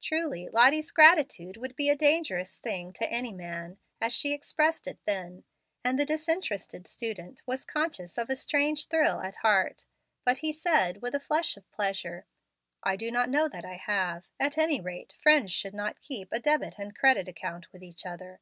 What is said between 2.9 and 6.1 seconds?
to any man, as she expressed it then; and the